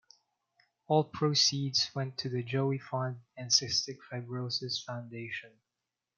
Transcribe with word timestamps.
All 0.87 1.03
proceeds 1.03 1.91
went 1.93 2.17
to 2.17 2.27
the 2.29 2.41
Joey 2.41 2.79
Fund 2.79 3.21
and 3.37 3.51
Cystic 3.51 3.99
Fibrosis 4.11 4.83
Foundation. 4.83 5.51